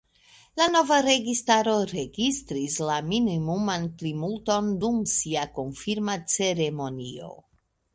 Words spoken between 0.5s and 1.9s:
La nova registaro